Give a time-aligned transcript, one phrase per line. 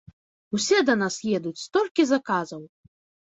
[0.57, 2.65] Усе да нас едуць, столькі заказаў!